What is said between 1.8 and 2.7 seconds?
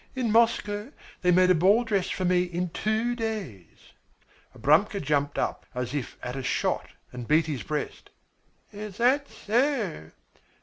dress for me in